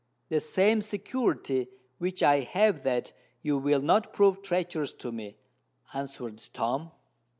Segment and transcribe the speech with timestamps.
[0.29, 1.67] "The same security
[1.99, 3.13] which I have that
[3.43, 5.37] you will not prove treacherous to me,"
[5.93, 6.89] answered Tom.